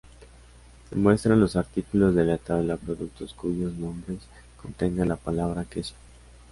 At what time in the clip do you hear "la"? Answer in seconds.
2.25-2.39, 5.09-5.15